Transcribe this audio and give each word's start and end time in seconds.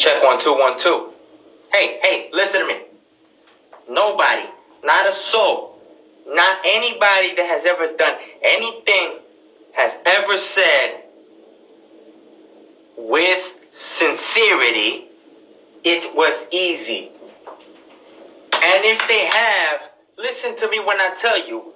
Check 0.00 0.22
one, 0.22 0.40
two, 0.40 0.54
one, 0.54 0.78
two. 0.78 1.12
Hey, 1.70 2.00
hey, 2.02 2.30
listen 2.32 2.60
to 2.60 2.66
me. 2.66 2.80
Nobody, 3.86 4.48
not 4.82 5.06
a 5.06 5.12
soul, 5.12 5.78
not 6.26 6.60
anybody 6.64 7.34
that 7.34 7.44
has 7.44 7.66
ever 7.66 7.94
done 7.98 8.16
anything 8.42 9.18
has 9.74 9.94
ever 10.06 10.38
said 10.38 11.02
with 12.96 13.58
sincerity 13.74 15.04
it 15.84 16.14
was 16.14 16.34
easy. 16.50 17.10
And 18.54 18.84
if 18.86 19.06
they 19.06 19.26
have, 19.26 19.80
listen 20.16 20.56
to 20.56 20.68
me 20.70 20.80
when 20.80 20.98
I 20.98 21.14
tell 21.20 21.46
you, 21.46 21.74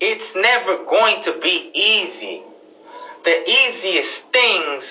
it's 0.00 0.34
never 0.34 0.84
going 0.84 1.22
to 1.24 1.40
be 1.40 1.70
easy. 1.72 2.42
The 3.24 3.48
easiest 3.48 4.22
things 4.24 4.84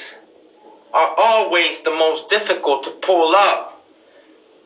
are 0.93 1.13
always 1.17 1.81
the 1.81 1.91
most 1.91 2.29
difficult 2.29 2.83
to 2.83 2.91
pull 2.91 3.35
up. 3.35 3.83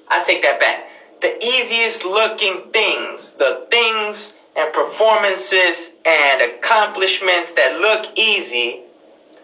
I 0.08 0.24
take 0.24 0.42
that 0.44 0.60
back. 0.60 0.90
The 1.22 1.44
easiest 1.44 2.04
looking 2.04 2.70
things, 2.72 3.32
the 3.32 3.66
things 3.72 4.34
and 4.56 4.74
performances 4.74 5.90
and 6.06 6.42
accomplishments 6.42 7.54
that 7.54 7.80
look 7.80 8.18
easy 8.18 8.82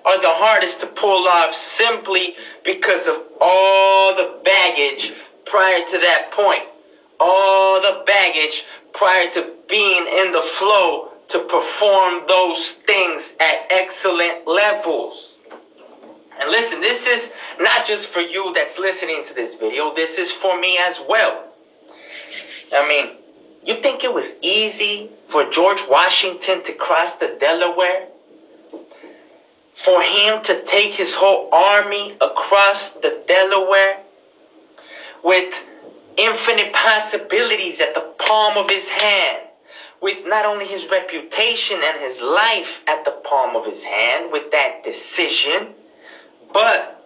are 0.05 0.22
the 0.22 0.30
hardest 0.30 0.82
to 0.82 0.88
pull 0.88 1.27
off 1.27 1.55
simply 1.55 2.36
because 2.64 3.08
of 3.08 3.22
all 3.40 4.16
the 4.16 4.40
baggage 4.44 5.13
prior 5.46 5.86
to 5.86 5.98
that 6.00 6.32
point. 6.32 6.63
All 7.20 7.82
the 7.82 8.04
baggage 8.05 8.66
prior 8.94 9.32
to 9.32 9.54
being 9.70 10.05
in 10.08 10.32
the 10.34 10.41
flow 10.41 11.10
to 11.30 11.40
perform 11.40 12.24
those 12.27 12.72
things 12.86 13.24
at 13.40 13.68
excellent 13.70 14.46
levels. 14.46 15.33
And 16.40 16.50
listen, 16.50 16.82
this 16.82 17.05
is 17.05 17.30
not 17.60 17.86
just 17.86 18.08
for 18.08 18.20
you 18.20 18.54
that's 18.54 18.78
listening 18.78 19.26
to 19.28 19.34
this 19.34 19.55
video, 19.55 19.94
this 19.94 20.18
is 20.18 20.32
for 20.32 20.60
me 20.60 20.77
as 20.77 20.99
well. 21.07 21.44
I 22.74 22.88
mean, 22.88 23.18
you 23.63 23.82
think 23.82 24.04
it 24.04 24.13
was 24.13 24.30
easy 24.41 25.10
for 25.30 25.49
George 25.49 25.85
Washington 25.88 26.63
to 26.63 26.74
cross 26.74 27.13
the 27.16 27.38
Delaware? 27.40 28.07
For 29.76 30.02
him 30.02 30.44
to 30.44 30.63
take 30.63 30.94
his 30.94 31.13
whole 31.13 31.49
army 31.52 32.16
across 32.20 32.90
the 32.91 33.22
Delaware 33.27 34.00
with 35.24 35.54
infinite 36.18 36.74
possibilities 36.74 37.79
at 37.79 37.94
the 37.94 38.02
palm 38.02 38.57
of 38.57 38.70
his 38.70 38.88
hand? 38.88 39.44
with 40.04 40.26
not 40.26 40.44
only 40.44 40.68
his 40.68 40.85
reputation 40.88 41.79
and 41.82 42.02
his 42.02 42.20
life 42.20 42.82
at 42.88 43.05
the 43.05 43.12
palm 43.12 43.55
of 43.55 43.66
his 43.66 43.82
hand 43.82 44.34
with 44.34 44.52
that 44.52 44.84
decision, 44.84 45.70
but 46.54 47.04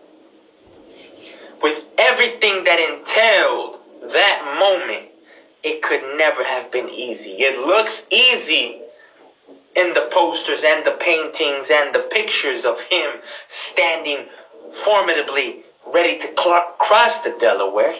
with 1.62 1.84
everything 1.98 2.66
that 2.66 2.80
entailed 2.80 3.80
that 4.12 4.58
moment, 4.59 5.08
it 5.64 5.81
could 5.81 6.17
never 6.17 6.44
have 6.44 6.72
been 6.72 6.89
easy. 6.89 7.31
It 7.39 7.58
looks 7.59 8.04
easy 8.12 8.81
in 9.76 9.94
the 9.94 10.09
posters 10.12 10.64
and 10.64 10.86
the 10.86 10.92
paintings 10.92 11.70
and 11.70 11.94
the 11.94 12.08
pictures 12.12 12.66
of 12.66 12.80
him 12.81 13.20
standing 13.48 14.28
formidably 14.84 15.64
ready 15.86 16.20
to 16.20 16.28
cl- 16.38 16.73
cross 16.78 17.20
the 17.20 17.36
Delaware. 17.39 17.94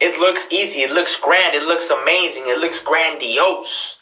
It 0.00 0.18
looks 0.18 0.46
easy, 0.50 0.82
it 0.82 0.90
looks 0.90 1.16
grand, 1.16 1.54
it 1.54 1.62
looks 1.62 1.90
amazing, 1.90 2.48
it 2.48 2.58
looks 2.58 2.78
grandiose. 2.80 3.96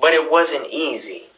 But 0.00 0.14
it 0.14 0.30
wasn't 0.30 0.68
easy. 0.70 1.29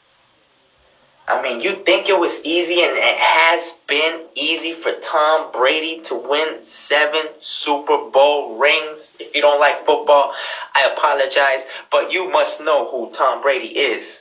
I 1.27 1.41
mean, 1.41 1.61
you 1.61 1.85
think 1.85 2.09
it 2.09 2.19
was 2.19 2.41
easy 2.43 2.83
and 2.83 2.97
it 2.97 3.19
has 3.19 3.73
been 3.87 4.23
easy 4.35 4.73
for 4.73 4.93
Tom 4.93 5.53
Brady 5.53 6.01
to 6.05 6.17
win 6.17 6.65
seven 6.65 7.29
Super 7.41 7.97
Bowl 8.11 8.57
rings. 8.57 9.13
If 9.21 9.35
you 9.35 9.41
don't 9.41 9.61
like 9.61 9.87
football, 9.87 10.35
I 10.75 10.91
apologize, 10.93 11.61
but 11.91 12.11
you 12.11 12.29
must 12.29 12.61
know 12.61 12.91
who 12.91 13.13
Tom 13.13 13.41
Brady 13.41 13.69
is. 13.69 14.21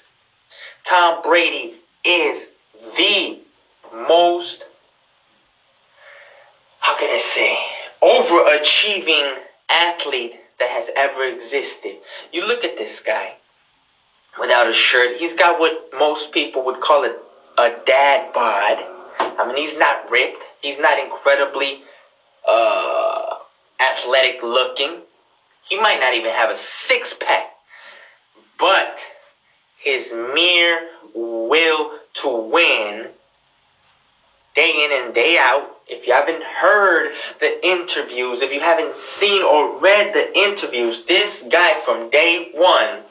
Tom 0.83 1.23
Brady 1.23 1.75
is 2.03 2.47
the 2.95 3.39
most, 3.93 4.63
how 6.79 6.97
can 6.97 7.09
I 7.09 7.19
say, 7.19 7.57
overachieving 8.01 9.39
athlete 9.69 10.35
that 10.59 10.69
has 10.69 10.89
ever 10.95 11.25
existed. 11.25 11.97
You 12.31 12.45
look 12.45 12.63
at 12.63 12.77
this 12.77 12.99
guy 12.99 13.35
without 14.39 14.67
a 14.67 14.73
shirt. 14.73 15.17
He's 15.17 15.33
got 15.33 15.59
what 15.59 15.89
most 15.93 16.31
people 16.31 16.65
would 16.65 16.81
call 16.81 17.03
it 17.03 17.17
a 17.57 17.71
dad 17.85 18.33
bod. 18.33 18.77
I 19.19 19.47
mean, 19.47 19.57
he's 19.57 19.77
not 19.77 20.09
ripped. 20.09 20.43
He's 20.61 20.79
not 20.79 20.99
incredibly 20.99 21.83
uh, 22.47 23.35
athletic 23.79 24.41
looking. 24.41 25.01
He 25.67 25.77
might 25.77 25.99
not 25.99 26.13
even 26.13 26.31
have 26.31 26.49
a 26.49 26.57
six 26.57 27.13
pack. 27.13 27.47
But 28.57 28.99
his 29.77 30.11
mere 30.11 30.87
will 31.13 31.91
to 32.15 32.27
win 32.27 33.07
day 34.55 34.85
in 34.85 35.03
and 35.05 35.13
day 35.13 35.37
out. 35.37 35.75
If 35.87 36.07
you 36.07 36.13
haven't 36.13 36.43
heard 36.43 37.13
the 37.39 37.65
interviews, 37.65 38.41
if 38.41 38.51
you 38.51 38.59
haven't 38.59 38.95
seen 38.95 39.43
or 39.43 39.79
read 39.79 40.13
the 40.13 40.37
interviews, 40.37 41.03
this 41.05 41.43
guy 41.49 41.81
from 41.83 42.09
day 42.09 42.49
one 42.53 43.03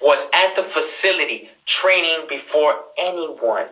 was 0.00 0.24
at 0.32 0.54
the 0.56 0.62
facility 0.62 1.50
training 1.66 2.26
before 2.28 2.84
anyone. 2.96 3.66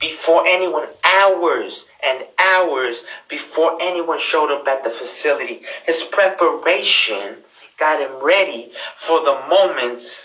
Before 0.00 0.46
anyone, 0.46 0.88
hours 1.04 1.84
and 2.02 2.24
hours 2.38 3.04
before 3.28 3.80
anyone 3.80 4.18
showed 4.18 4.50
up 4.50 4.66
at 4.66 4.82
the 4.82 4.90
facility. 4.90 5.62
His 5.84 6.02
preparation 6.02 7.36
got 7.78 8.00
him 8.00 8.22
ready 8.22 8.72
for 8.98 9.24
the 9.24 9.32
moments 9.48 10.20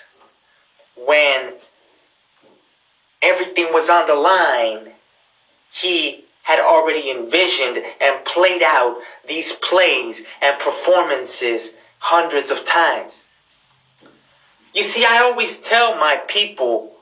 when 0.96 1.54
everything 3.22 3.72
was 3.72 3.88
on 3.90 4.08
the 4.08 4.16
line. 4.16 4.92
He 5.72 6.24
had 6.42 6.60
already 6.60 7.12
envisioned 7.12 7.78
and 8.00 8.26
played 8.26 8.64
out 8.64 8.98
these 9.28 9.52
plays 9.52 10.22
and 10.42 10.60
performances 10.60 11.70
hundreds 12.00 12.50
of 12.50 12.66
times. 12.66 13.22
You 14.78 14.84
see, 14.84 15.04
I 15.04 15.22
always 15.22 15.58
tell 15.58 15.98
my 15.98 16.18
people, 16.18 16.96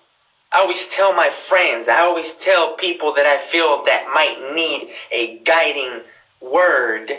I 0.49 0.59
always 0.59 0.87
tell 0.87 1.11
my 1.11 1.29
friends, 1.29 1.89
I 1.89 2.03
always 2.03 2.33
tell 2.35 2.77
people 2.77 3.15
that 3.15 3.25
I 3.25 3.37
feel 3.37 3.83
that 3.83 4.13
might 4.13 4.55
need 4.55 4.93
a 5.11 5.39
guiding 5.39 5.99
word 6.39 7.11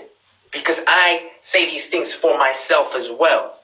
because 0.51 0.81
I 0.87 1.29
say 1.43 1.67
these 1.67 1.89
things 1.89 2.15
for 2.15 2.39
myself 2.39 2.95
as 2.95 3.11
well. 3.11 3.61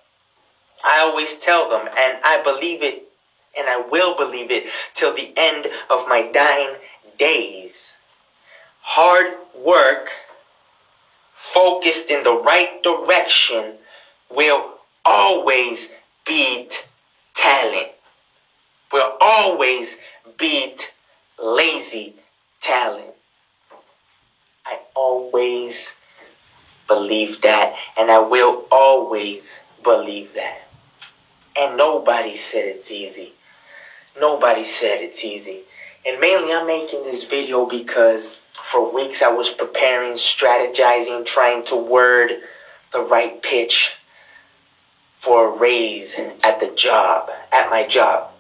I 0.85 0.99
always 0.99 1.35
tell 1.39 1.71
them 1.71 1.89
and 1.97 2.19
I 2.25 2.43
believe 2.43 2.83
it 2.83 3.09
and 3.57 3.71
I 3.71 3.79
will 3.79 4.15
believe 4.19 4.51
it 4.51 4.65
till 4.93 5.15
the 5.15 5.33
end 5.35 5.69
of 5.89 6.07
my 6.09 6.31
dying 6.31 6.77
days. 7.19 7.95
Hard 8.83 9.29
work 9.55 10.11
focused 11.37 12.11
in 12.11 12.23
the 12.23 12.37
right 12.37 12.83
direction 12.83 13.77
will 14.29 14.75
always 15.07 15.89
beat 16.25 16.87
talent. 17.35 17.89
We'll 18.93 19.17
always 19.21 19.97
beat 20.37 20.91
lazy 21.39 22.15
talent. 22.61 23.15
I 24.65 24.79
always 24.95 25.93
believe 26.87 27.41
that, 27.43 27.75
and 27.97 28.11
I 28.11 28.19
will 28.19 28.67
always 28.71 29.59
believe 29.83 30.35
that. 30.35 30.69
And 31.57 31.77
nobody 31.77 32.37
said 32.37 32.67
it's 32.67 32.91
easy. 32.91 33.33
Nobody 34.19 34.65
said 34.65 35.01
it's 35.01 35.25
easy. 35.25 35.61
And 36.05 36.21
mainly 36.21 36.53
I'm 36.53 36.67
making 36.67 37.05
this 37.05 37.25
video 37.25 37.69
because 37.69 38.39
for 38.71 38.93
weeks 38.93 39.23
I 39.23 39.29
was 39.29 39.51
preparing, 39.51 40.15
strategizing, 40.15 41.25
trying 41.25 41.65
to 41.67 41.77
word 41.77 42.33
the 42.93 43.01
right 43.01 43.43
pitch 43.43 43.93
for 45.23 45.47
a 45.47 45.57
raise 45.57 46.17
at 46.43 46.59
the 46.59 46.67
job, 46.75 47.31
at 47.53 47.71
my 47.71 47.87
job. 47.87 48.33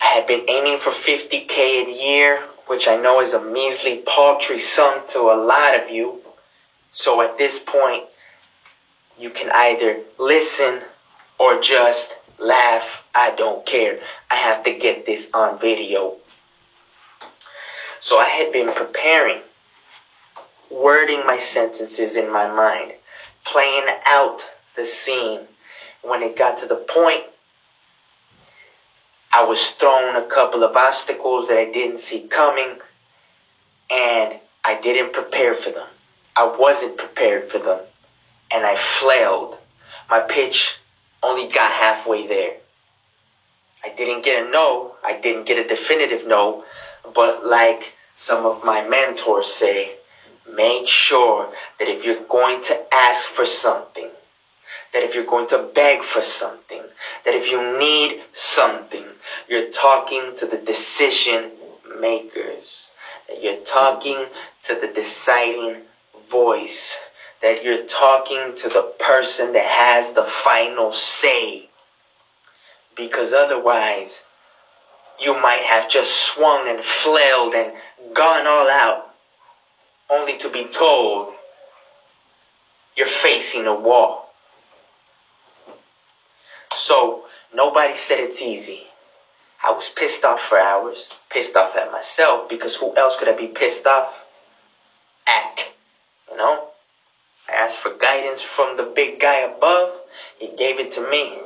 I 0.00 0.06
had 0.06 0.26
been 0.26 0.44
aiming 0.48 0.80
for 0.80 0.90
50k 0.90 1.86
a 1.86 1.90
year, 1.92 2.42
which 2.66 2.88
I 2.88 2.96
know 2.96 3.20
is 3.20 3.32
a 3.32 3.40
measly, 3.40 4.02
paltry 4.04 4.58
sum 4.58 5.02
to 5.10 5.20
a 5.20 5.38
lot 5.40 5.80
of 5.80 5.88
you. 5.88 6.20
So 6.92 7.22
at 7.22 7.38
this 7.38 7.60
point, 7.60 8.02
you 9.16 9.30
can 9.30 9.50
either 9.52 10.00
listen 10.18 10.82
or 11.38 11.62
just 11.62 12.12
laugh. 12.38 13.04
I 13.14 13.30
don't 13.30 13.64
care. 13.64 14.00
I 14.28 14.34
have 14.34 14.64
to 14.64 14.72
get 14.72 15.06
this 15.06 15.28
on 15.32 15.60
video. 15.60 16.16
So 18.00 18.18
I 18.18 18.28
had 18.28 18.52
been 18.52 18.72
preparing, 18.74 19.42
wording 20.70 21.24
my 21.24 21.38
sentences 21.38 22.16
in 22.16 22.32
my 22.32 22.48
mind, 22.52 22.94
playing 23.44 23.86
out 24.04 24.42
the 24.76 24.84
scene. 24.84 25.40
When 26.02 26.22
it 26.22 26.36
got 26.36 26.58
to 26.58 26.66
the 26.66 26.76
point, 26.76 27.24
I 29.32 29.42
was 29.42 29.68
thrown 29.70 30.16
a 30.16 30.26
couple 30.26 30.62
of 30.62 30.76
obstacles 30.76 31.48
that 31.48 31.58
I 31.58 31.70
didn't 31.70 31.98
see 31.98 32.20
coming, 32.20 32.78
and 33.90 34.34
I 34.64 34.80
didn't 34.80 35.12
prepare 35.12 35.54
for 35.54 35.70
them. 35.70 35.88
I 36.36 36.44
wasn't 36.44 36.96
prepared 36.96 37.50
for 37.50 37.58
them. 37.58 37.80
And 38.50 38.64
I 38.64 38.76
flailed. 38.76 39.58
My 40.08 40.20
pitch 40.20 40.76
only 41.22 41.48
got 41.50 41.70
halfway 41.72 42.26
there. 42.26 42.52
I 43.84 43.88
didn't 43.90 44.24
get 44.24 44.46
a 44.46 44.50
no. 44.50 44.94
I 45.04 45.14
didn't 45.14 45.46
get 45.46 45.58
a 45.58 45.66
definitive 45.66 46.26
no. 46.26 46.64
But 47.14 47.44
like 47.44 47.92
some 48.16 48.46
of 48.46 48.64
my 48.64 48.86
mentors 48.86 49.46
say, 49.46 49.96
make 50.50 50.88
sure 50.88 51.52
that 51.78 51.88
if 51.88 52.04
you're 52.04 52.24
going 52.24 52.62
to 52.64 52.94
ask 52.94 53.24
for 53.24 53.44
something, 53.44 54.08
that 54.96 55.04
if 55.04 55.14
you're 55.14 55.24
going 55.24 55.46
to 55.46 55.58
beg 55.58 56.02
for 56.02 56.22
something, 56.22 56.82
that 57.26 57.34
if 57.34 57.50
you 57.50 57.78
need 57.78 58.22
something, 58.32 59.04
you're 59.46 59.70
talking 59.70 60.34
to 60.38 60.46
the 60.46 60.56
decision 60.56 61.50
makers, 62.00 62.86
that 63.28 63.42
you're 63.42 63.60
talking 63.60 64.26
to 64.62 64.74
the 64.74 64.86
deciding 64.86 65.82
voice, 66.30 66.96
that 67.42 67.62
you're 67.62 67.84
talking 67.84 68.56
to 68.56 68.70
the 68.70 68.90
person 68.98 69.52
that 69.52 69.66
has 69.66 70.14
the 70.14 70.24
final 70.24 70.92
say. 70.92 71.68
Because 72.96 73.34
otherwise, 73.34 74.22
you 75.20 75.34
might 75.34 75.64
have 75.64 75.90
just 75.90 76.10
swung 76.10 76.68
and 76.68 76.82
flailed 76.82 77.52
and 77.52 77.74
gone 78.14 78.46
all 78.46 78.70
out, 78.70 79.14
only 80.08 80.38
to 80.38 80.48
be 80.48 80.64
told 80.64 81.34
you're 82.96 83.06
facing 83.06 83.66
a 83.66 83.74
wall. 83.74 84.25
So 86.86 87.24
nobody 87.52 87.96
said 87.96 88.20
it's 88.20 88.40
easy. 88.40 88.86
I 89.60 89.72
was 89.72 89.88
pissed 89.88 90.22
off 90.22 90.40
for 90.40 90.56
hours, 90.56 91.16
pissed 91.30 91.56
off 91.56 91.74
at 91.74 91.90
myself 91.90 92.48
because 92.48 92.76
who 92.76 92.94
else 92.96 93.16
could 93.16 93.26
I 93.26 93.32
be 93.32 93.48
pissed 93.48 93.84
off 93.86 94.14
at? 95.26 95.68
You 96.30 96.36
know? 96.36 96.68
I 97.48 97.54
asked 97.54 97.78
for 97.78 97.90
guidance 97.90 98.40
from 98.40 98.76
the 98.76 98.84
big 98.84 99.18
guy 99.18 99.38
above. 99.38 99.98
He 100.38 100.46
gave 100.56 100.78
it 100.78 100.92
to 100.92 101.00
me. 101.00 101.36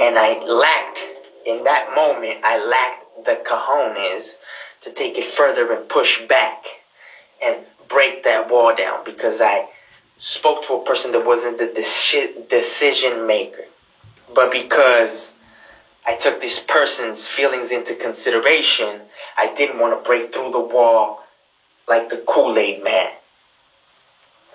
And 0.00 0.16
I 0.18 0.40
lacked, 0.46 1.00
in 1.44 1.64
that 1.64 1.94
moment, 1.94 2.38
I 2.42 2.56
lacked 2.56 3.26
the 3.26 3.34
cojones 3.34 4.34
to 4.80 4.90
take 4.92 5.18
it 5.18 5.26
further 5.26 5.70
and 5.74 5.86
push 5.90 6.22
back 6.22 6.64
and 7.42 7.66
break 7.86 8.24
that 8.24 8.50
wall 8.50 8.74
down 8.74 9.04
because 9.04 9.42
I 9.42 9.66
spoke 10.16 10.64
to 10.68 10.72
a 10.72 10.84
person 10.86 11.12
that 11.12 11.26
wasn't 11.26 11.58
the 11.58 11.66
decision 12.48 13.26
maker 13.26 13.66
but 14.34 14.50
because 14.50 15.30
I 16.06 16.14
took 16.14 16.40
this 16.40 16.58
person's 16.58 17.26
feelings 17.26 17.70
into 17.70 17.94
consideration, 17.94 19.00
I 19.36 19.52
didn't 19.54 19.78
want 19.78 19.98
to 19.98 20.06
break 20.06 20.32
through 20.32 20.50
the 20.50 20.60
wall 20.60 21.22
like 21.86 22.10
the 22.10 22.16
Kool 22.16 22.58
Aid 22.58 22.82
man. 22.82 23.10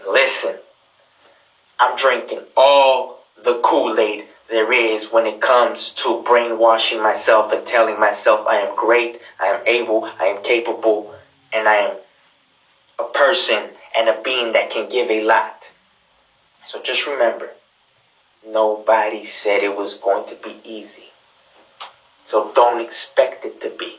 Listen, 0.07 0.55
I'm 1.79 1.95
drinking 1.95 2.41
all 2.55 3.23
the 3.41 3.59
Kool 3.59 3.99
Aid 3.99 4.25
there 4.49 4.71
is 4.71 5.11
when 5.11 5.25
it 5.25 5.41
comes 5.41 5.91
to 5.91 6.23
brainwashing 6.23 7.01
myself 7.01 7.51
and 7.51 7.65
telling 7.65 7.99
myself 7.99 8.47
I 8.47 8.61
am 8.61 8.75
great, 8.75 9.19
I 9.39 9.47
am 9.47 9.61
able, 9.65 10.05
I 10.05 10.27
am 10.27 10.41
capable, 10.41 11.13
and 11.51 11.67
I 11.67 11.75
am 11.75 11.97
a 12.97 13.03
person 13.03 13.69
and 13.95 14.07
a 14.07 14.21
being 14.21 14.53
that 14.53 14.69
can 14.69 14.87
give 14.89 15.09
a 15.09 15.21
lot. 15.21 15.63
So 16.65 16.81
just 16.81 17.05
remember, 17.05 17.49
Nobody 18.45 19.25
said 19.25 19.61
it 19.63 19.75
was 19.75 19.95
going 19.95 20.27
to 20.27 20.35
be 20.35 20.59
easy. 20.63 21.09
So 22.25 22.51
don't 22.55 22.81
expect 22.81 23.45
it 23.45 23.61
to 23.61 23.69
be. 23.69 23.97